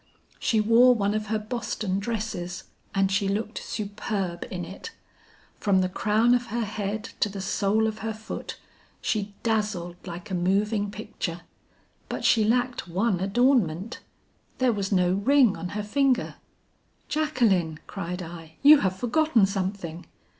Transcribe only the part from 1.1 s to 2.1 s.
of her Boston